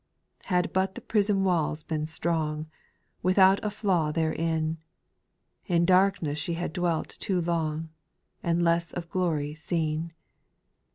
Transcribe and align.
5. 0.39 0.45
Had 0.49 0.73
but 0.73 0.95
the 0.95 0.99
prison 1.01 1.43
walls 1.43 1.83
been 1.83 2.07
strong, 2.07 2.65
Without 3.21 3.59
a 3.63 3.69
flaw 3.69 4.11
therein. 4.11 4.79
In 5.67 5.85
darkness 5.85 6.39
she 6.39 6.55
had 6.55 6.73
dwelt 6.73 7.09
too 7.09 7.39
long, 7.39 7.89
And 8.41 8.63
less 8.63 8.91
of 8.93 9.11
glory 9.11 9.53
seen. 9.53 10.13